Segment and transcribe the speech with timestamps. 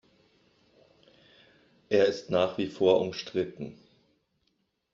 [1.89, 3.77] Er ist nach wie vor umstritten.